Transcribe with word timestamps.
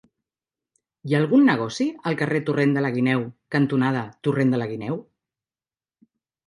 Hi 1.09 1.13
ha 1.15 1.19
algun 1.23 1.45
negoci 1.49 1.87
al 2.11 2.17
carrer 2.23 2.41
Torrent 2.49 2.73
de 2.79 2.85
la 2.87 2.93
Guineu 2.99 3.29
cantonada 3.59 4.03
Torrent 4.29 4.57
de 4.57 4.63
la 4.65 4.73
Guineu? 4.75 5.03